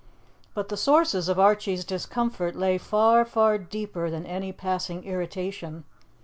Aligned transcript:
But 0.55 0.69
the 0.69 0.77
sources 0.77 1.29
of 1.29 1.37
Archie's 1.37 1.85
discomfort 1.85 2.55
lay 2.55 2.79
far, 2.79 3.23
far 3.23 3.59
deeper 3.59 4.09
than 4.09 4.25
any 4.25 4.51
passing 4.51 5.03
irritation. 5.03 5.83